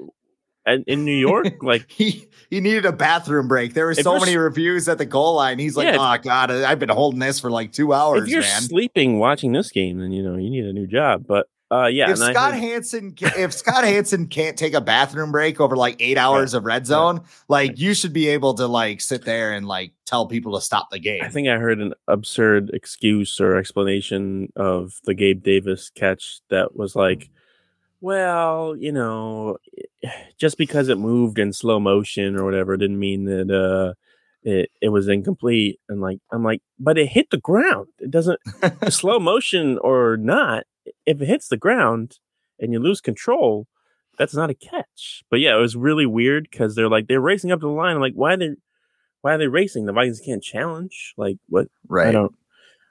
[0.66, 3.74] at, in New York?" like, he he needed a bathroom break.
[3.74, 5.60] There were so many reviews at the goal line.
[5.60, 8.42] He's like, Yeah, oh god, I've been holding this for like two hours, if you're
[8.42, 8.62] man.
[8.62, 11.26] sleeping watching this game, then you know you need a new job.
[11.28, 15.60] But uh, yeah, if Scott heard- Hanson, if Scott Hanson can't take a bathroom break
[15.62, 19.24] over like eight hours of red zone, like you should be able to like sit
[19.24, 21.22] there and like tell people to stop the game.
[21.24, 26.76] I think I heard an absurd excuse or explanation of the Gabe Davis catch that
[26.76, 27.30] was like,
[28.02, 29.58] well, you know,
[30.40, 33.94] just because it moved in slow motion or whatever didn't mean that uh
[34.42, 35.80] it, it was incomplete.
[35.90, 37.90] And like I'm like, but it hit the ground.
[38.00, 38.40] It doesn't
[38.90, 40.64] slow motion or not,
[41.06, 42.20] if it hits the ground
[42.60, 43.68] and you lose control,
[44.18, 45.24] that's not a catch.
[45.30, 47.96] But yeah, it was really weird because they're like they're racing up to the line.
[47.96, 48.50] I'm like, why are they
[49.22, 49.86] why are they racing?
[49.86, 51.14] The Vikings can't challenge.
[51.18, 52.08] Like what Right.
[52.08, 52.34] I don't.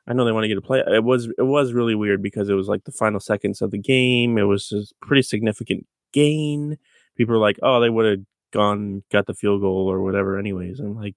[0.06, 0.82] I know they want to get a play.
[0.86, 3.78] It was it was really weird because it was like the final seconds of the
[3.78, 4.38] game.
[4.38, 6.78] It was a pretty significant gain.
[7.16, 10.80] People were like, "Oh, they would have gone got the field goal or whatever." Anyways,
[10.80, 11.14] I'm like,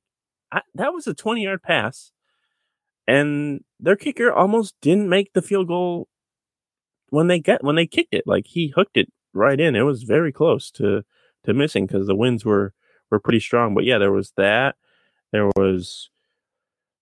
[0.52, 2.12] I, that was a 20 yard pass,
[3.08, 6.10] and their kicker almost didn't make the field goal
[7.12, 8.24] when they get when they kicked it.
[8.26, 9.76] Like he hooked it right in.
[9.76, 11.04] It was very close to
[11.44, 12.74] to missing because the winds were
[13.12, 13.76] were pretty strong.
[13.76, 14.76] But yeah, there was that.
[15.32, 16.10] There was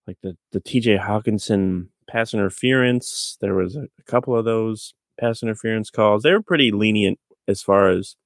[0.05, 3.37] like the the TJ Hockenson pass interference.
[3.39, 6.23] There was a, a couple of those pass interference calls.
[6.23, 8.17] They were pretty lenient as far as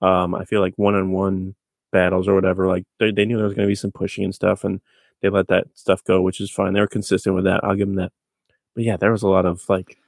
[0.00, 1.54] um I feel like one on one
[1.92, 2.66] battles or whatever.
[2.66, 4.80] Like they they knew there was going to be some pushing and stuff, and
[5.20, 6.72] they let that stuff go, which is fine.
[6.72, 7.62] They were consistent with that.
[7.62, 8.12] I'll give them that.
[8.74, 9.98] But yeah, there was a lot of like,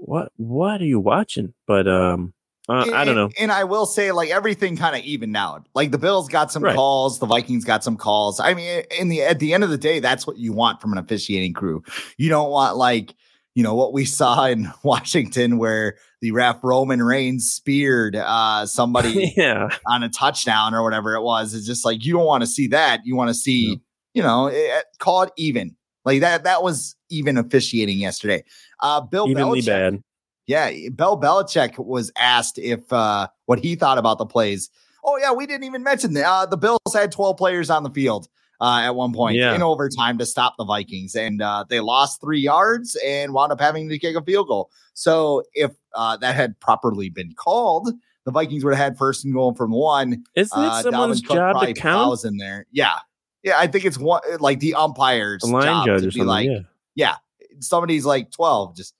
[0.00, 1.54] what what are you watching?
[1.66, 2.32] But um,
[2.68, 3.24] uh, I don't know.
[3.24, 5.66] And, and I will say, like everything kind of evened out.
[5.74, 6.74] Like the Bills got some Right.
[6.74, 8.40] calls, the Vikings got some calls.
[8.40, 10.92] I mean, in the at the end of the day, that's what you want from
[10.92, 11.82] an officiating crew.
[12.16, 13.14] You don't want like
[13.54, 19.32] you know what we saw in Washington, where the ref Roman Reigns speared uh, somebody
[19.36, 21.54] yeah, on a touchdown or whatever it was.
[21.54, 23.00] It's just like you don't want to see that.
[23.04, 23.80] You want to see,
[24.14, 25.76] you know, eh, call it even.
[26.04, 26.44] Like that.
[26.44, 28.44] That was even officiating yesterday.
[28.80, 29.66] Uh, Bill evenly Belichick.
[29.66, 30.02] bad.
[30.46, 34.70] Yeah, Bill Belichick was asked if uh, what he thought about the plays.
[35.04, 37.90] Oh yeah, we didn't even mention that uh, the Bills had 12 players on the
[37.90, 38.28] field
[38.60, 39.54] uh, at one point Yeah.
[39.54, 43.60] in overtime to stop the Vikings, and uh, they lost three yards and wound up
[43.60, 44.70] having to kick a field goal.
[44.94, 47.90] So if uh, that had properly been called,
[48.24, 50.24] the Vikings would have had first and goal from one.
[50.34, 52.06] Isn't it someone's Dalvin Cook job to probably count?
[52.08, 52.66] plows in there.
[52.72, 52.96] Yeah,
[53.42, 56.18] yeah, I think it's one like the umpires A line job judge to or be
[56.18, 56.26] something.
[56.26, 56.48] like,
[56.94, 57.16] yeah.
[57.60, 58.76] somebody's like 12.
[58.76, 58.94] Just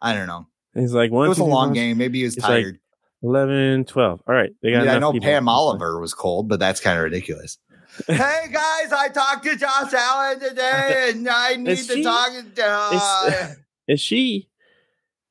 [0.00, 0.46] I don't know.
[0.74, 1.98] He's like, one, it was two, a long four, game.
[1.98, 2.78] Maybe he was It's like, tired.
[3.22, 4.22] 11, 12.
[4.26, 4.50] All right.
[4.62, 5.26] They I, got mean, I know people.
[5.26, 7.58] Pam Oliver was cold, but that's kind of ridiculous.
[8.06, 12.62] hey guys, I talked to Josh Allen today, and I need to talk to.
[12.62, 13.56] Uh, Is,
[13.88, 14.50] is she?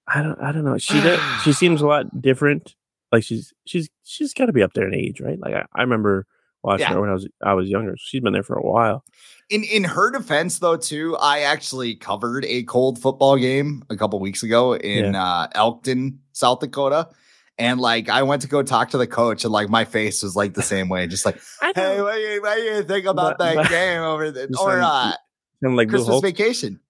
[0.07, 0.39] I don't.
[0.41, 0.79] I don't know.
[0.79, 2.75] She does, she seems a lot different.
[3.11, 5.39] Like she's she's she's got to be up there in age, right?
[5.39, 6.25] Like I, I remember
[6.65, 6.93] watching Yeah.
[6.93, 7.95] her when I was I was younger.
[7.97, 9.03] She's been there for a while.
[9.49, 14.19] in in her defense, though, too, I actually covered a cold football game a couple
[14.19, 17.09] weeks ago in uh, Elkton, South Dakota.
[17.57, 20.35] And like, I went to go talk to the coach, and like, my face was
[20.35, 21.39] like the same way, just like,
[21.73, 24.47] "Hey, what do you, what do you think about But- that but- game over there,
[24.59, 25.19] or like- not?"
[25.63, 26.19] Kind of like Christmas.
[26.21, 26.81] Vacation,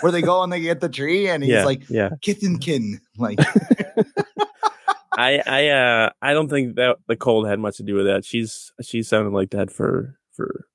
[0.00, 2.08] where they go and they get the tree, and he's yeah, like yeah.
[2.24, 3.38] Kithenkin, like
[5.16, 8.24] I I uh I don't think that the cold had much to do with that.
[8.24, 10.66] She's she sounded like that for for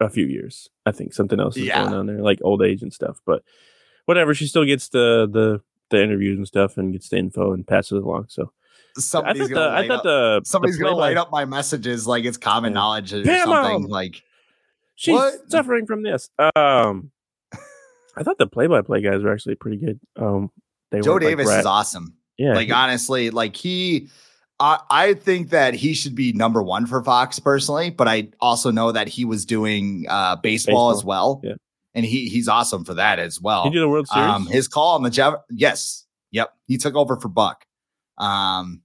[0.00, 0.68] a few years.
[0.86, 1.82] I think something else is Yeah.
[1.82, 3.20] going on there, like old age and stuff.
[3.26, 3.42] But
[4.06, 5.60] whatever, she still gets the the
[5.90, 8.26] the interviews and stuff and gets the info and passes it along.
[8.28, 8.52] So
[8.96, 11.44] I somebody's thought gonna I light thought up, the somebody's the gonna light up my
[11.44, 12.74] messages like it's common Yeah.
[12.74, 13.74] knowledge or Bam, something.
[13.76, 14.22] um, Like
[14.94, 15.50] She's What?
[15.50, 16.28] suffering from this.
[16.38, 17.10] Um,
[18.16, 19.98] I thought the play-by-play guys were actually pretty good.
[20.16, 20.50] Um,
[20.90, 22.16] they Joe weren't, like, Davis is awesome.
[22.40, 24.08] Yeah, like honestly, like he.
[24.58, 28.70] I I think that he should be number one for Fox personally, but I also
[28.70, 31.54] know that he was doing uh, baseball, as well, yeah.
[31.94, 33.64] and he he's awesome for that as well.
[33.64, 34.26] he did the World Series.
[34.28, 37.64] Um, his call on the Jeff, yes, yep, he took over for Buck.
[38.18, 38.82] Um,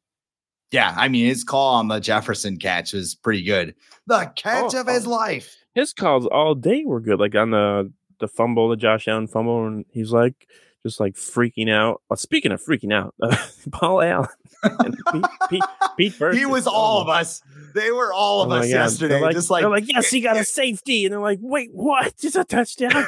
[0.72, 3.76] yeah, I mean his call on the Jefferson catch was pretty good.
[4.08, 5.12] The catch Oh, of his oh.
[5.12, 5.56] life.
[5.74, 7.20] his calls all day were good.
[7.20, 10.48] Like on the the fumble, the Josh Allen fumble, and he's like
[10.86, 12.02] just like freaking out.
[12.10, 13.15] Well, speaking of freaking out,
[13.71, 14.28] Paul Allen
[14.62, 15.63] and Pete, Pete,
[15.98, 16.34] Pete.
[16.36, 17.41] He was all of us.
[17.74, 19.15] They were all of Oh us yesterday.
[19.15, 21.69] They're like, just like, they're like, yes, he got a safety, and they're like, wait,
[21.74, 22.13] what?
[22.21, 23.04] It's a touchdown.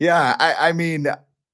[0.00, 1.06] yeah, I, I mean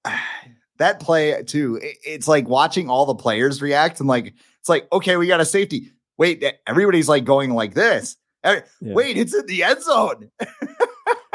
[0.79, 1.77] that play too.
[1.83, 5.41] it- it's like watching all the players react and like it's like okay, we got
[5.41, 5.93] a safety.
[6.17, 8.17] Wait, everybody's like going like this.
[8.45, 8.61] Yeah.
[8.81, 10.31] Wait, it's in the end zone.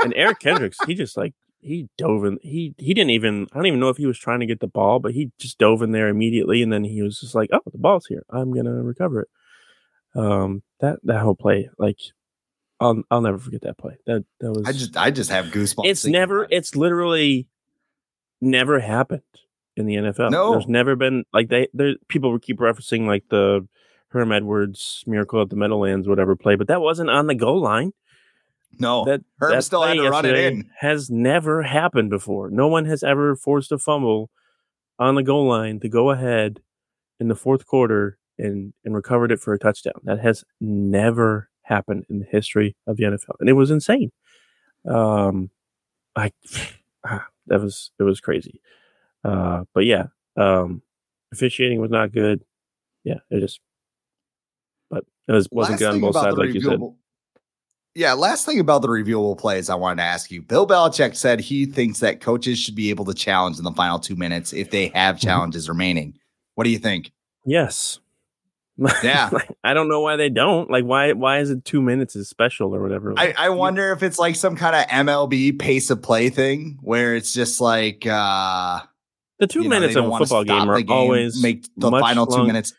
[0.03, 2.39] and Eric Kendricks, he just like he dove in.
[2.41, 3.47] He he didn't even.
[3.51, 5.57] I don't even know if he was trying to get the ball, but he just
[5.57, 8.23] dove in there immediately, and then he was just like, "Oh, the ball's here.
[8.29, 11.97] I'm gonna recover it." Um, that that whole play, like,
[12.79, 13.97] I'll I'll never forget that play.
[14.05, 14.67] That that was.
[14.67, 15.85] I just I just have goosebumps.
[15.85, 16.43] it's never.
[16.43, 16.49] it.
[16.51, 17.47] It's literally
[18.41, 19.21] never happened
[19.75, 20.31] in the NFL.
[20.31, 20.51] No.
[20.51, 21.67] there's never been like they.
[21.73, 23.67] There people keep referencing like the
[24.09, 27.93] Herm Edwards miracle at the Meadowlands, whatever play, but that wasn't on the goal line
[28.79, 29.05] no.
[29.05, 30.69] that Herm that still had to run it in.
[30.79, 32.49] Has never happened before.
[32.49, 34.29] No one has ever forced a fumble
[34.99, 36.61] on the goal line to go ahead
[37.19, 39.93] in the fourth quarter and and recovered it for a touchdown.
[40.03, 44.11] That has never happened in the history of the NFL, and it was insane.
[44.89, 45.49] Um,
[46.15, 46.31] I
[47.05, 48.61] ah, that was it was crazy.
[49.23, 50.07] Uh, but yeah,
[50.37, 50.81] um,
[51.31, 52.43] officiating was not good.
[53.03, 53.59] Yeah, it just.
[54.89, 56.79] But it was wasn't Last good on both sides, like you said.
[57.95, 60.41] Yeah, last thing about the reviewable plays I wanted to ask you.
[60.41, 63.99] Bill Belichick said he thinks that coaches should be able to challenge in the final
[63.99, 65.27] two minutes if they have Mm-hmm.
[65.27, 66.15] challenges remaining.
[66.55, 67.11] What do you think?
[67.45, 67.99] Yes.
[69.03, 69.29] Yeah.
[69.63, 70.67] I don't know why they don't.
[70.71, 73.13] Like why why is it two minutes is special or whatever?
[73.15, 76.79] I, Like, I wonder if it's like some kind of MLB pace of play thing
[76.81, 78.79] where it's just like uh
[79.37, 82.25] the two know, minutes they of a football game are the always make the final
[82.25, 82.73] two minutes.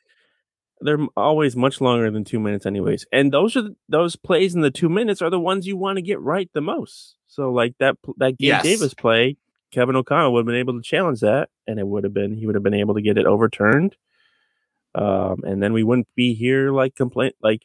[0.84, 3.06] They're always much longer than two minutes anyways.
[3.10, 5.96] And those are the, those plays in the two minutes are the ones you want
[5.96, 7.16] to get right the most.
[7.26, 8.62] So like that that Gabe Yes.
[8.62, 9.36] Davis play,
[9.72, 12.46] Kevin O'Connell would have been able to challenge that, and it would have been he
[12.46, 13.96] would have been able to get it overturned.
[14.94, 17.62] Um, and then we wouldn't be here like complain like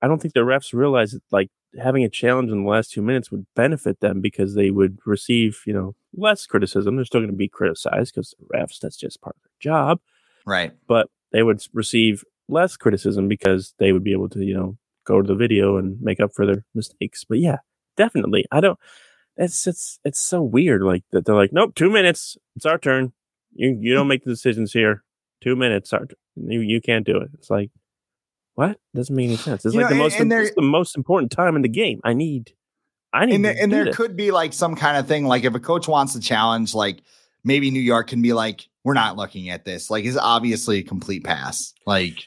[0.00, 3.02] I don't think the refs realize that like having a challenge in the last two
[3.02, 6.96] minutes would benefit them because they would receive, you know, less criticism.
[6.96, 10.00] They're still going to be criticized because the refs, that's just part of their job
[10.46, 10.72] Right.
[10.86, 14.76] but they would receive less criticism because they would be able to, you know,
[15.06, 17.24] go to the video and make up for their mistakes.
[17.28, 17.58] But yeah,
[17.96, 18.44] definitely.
[18.50, 18.78] I don't.
[19.36, 20.82] It's it's it's so weird.
[20.82, 22.36] Like that they're like, nope, two minutes.
[22.56, 23.12] It's our turn.
[23.54, 25.02] You you don't make the decisions here.
[25.40, 25.92] Two minutes.
[25.92, 27.30] Our t- you you can't do it.
[27.34, 27.70] It's like
[28.54, 29.64] what doesn't make any sense.
[29.64, 31.68] It's You like know, the most and there- it's the most important time in the
[31.68, 32.00] game.
[32.04, 32.52] I need.
[33.12, 33.34] I need.
[33.36, 33.96] And, there, and there this.
[33.96, 37.02] could be like some kind of thing like if a coach wants to challenge like
[37.44, 39.90] maybe New York can be like we're not looking at this.
[39.90, 41.74] Like it's obviously a complete pass.
[41.86, 42.24] Like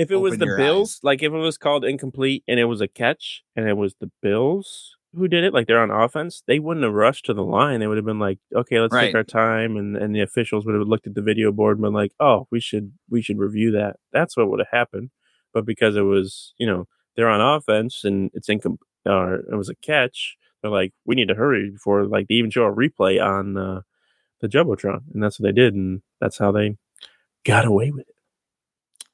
[0.00, 1.00] if it was the Bills, eyes.
[1.02, 4.10] like if it was called incomplete and it was a catch and it was the
[4.22, 7.80] Bills who did it, like they're on offense, they wouldn't have rushed to the line.
[7.80, 9.06] They would have been like, okay, let's Right.
[9.06, 11.82] take our time, and and the officials would have looked at the video board and
[11.82, 13.96] been like, oh, we should we should review that.
[14.12, 15.10] That's what would have happened.
[15.52, 16.86] But because it was, you know,
[17.16, 21.28] they're on offense and it's incom or it was a catch, they're like, we need
[21.28, 23.80] to hurry before like they even show a replay on uh,
[24.40, 26.76] the jumbotron, and that's what they did, and that's how they
[27.44, 28.14] got away with it.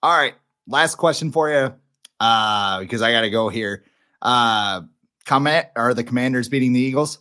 [0.02, 0.34] All right.
[0.68, 1.74] Last question for you.
[2.18, 3.84] Uh, because I gotta go here.
[4.22, 4.82] Uh
[5.26, 7.18] comment are the commanders beating the Eagles?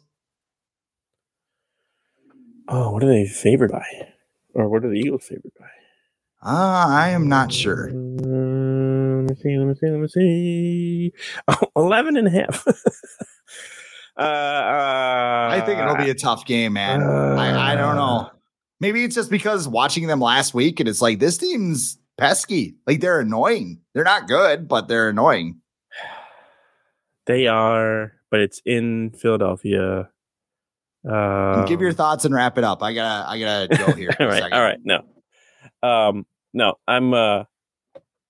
[2.67, 3.85] Oh, what are they favored by?
[4.53, 5.67] Or what are the Eagles favored by?
[6.41, 7.89] Uh, I am not sure.
[7.89, 11.13] Uh, let me see, let me see, let me see.
[11.47, 12.67] Oh, 11 and a half.
[14.17, 17.01] uh, uh, I think it'll be a tough game, man.
[17.01, 18.29] I, I don't know.
[18.79, 22.75] Maybe it's just because watching them last week and it's like this team's pesky.
[22.87, 23.81] Like they're annoying.
[23.93, 25.61] They're not good, but they're annoying.
[27.27, 30.09] They are, but it's in Philadelphia.
[31.09, 32.83] Uh, Give your thoughts and wrap it up.
[32.83, 34.15] I gotta, I gotta go here.
[34.19, 34.77] all right, all right.
[34.83, 35.01] No,
[35.81, 37.45] um, no, I'm uh,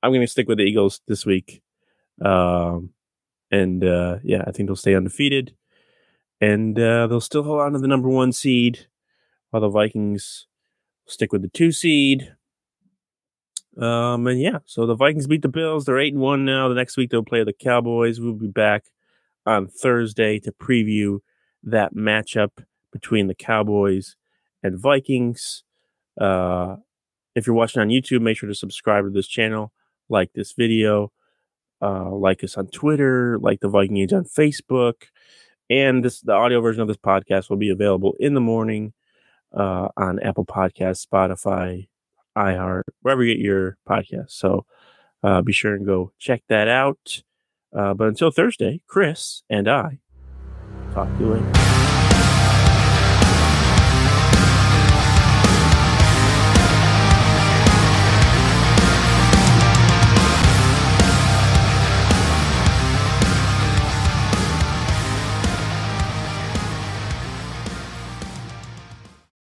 [0.01, 1.61] I'm gonna stick with the Eagles this week.
[2.23, 2.91] Um,
[3.51, 5.55] and uh, yeah, I think they'll stay undefeated,
[6.39, 8.87] and uh, they'll still hold on to the number one seed,
[9.49, 10.47] while the Vikings
[11.05, 12.33] stick with the two seed.
[13.77, 15.85] Um, and yeah, so the Vikings beat the Bills.
[15.85, 16.69] They're eight and one now.
[16.69, 18.19] The next week they'll play the Cowboys.
[18.19, 18.85] We'll be back
[19.45, 21.19] on Thursday to preview
[21.63, 24.15] that matchup between the Cowboys
[24.63, 25.63] and Vikings.
[26.19, 26.77] Uh,
[27.35, 29.73] if you're watching on YouTube, make sure to subscribe to this channel,
[30.07, 31.11] like this video,
[31.81, 35.03] uh, like us on Twitter, like the Viking Age on Facebook,
[35.69, 38.93] and this the audio version of this podcast will be available in the morning
[39.53, 41.87] uh, on Apple Podcasts, Spotify,
[42.37, 44.31] iHeart, wherever you get your podcast.
[44.31, 44.65] So
[45.23, 47.21] uh, be sure and go check that out.
[47.75, 49.99] Uh, but until Thursday, Chris and I
[50.93, 51.84] talk to you later.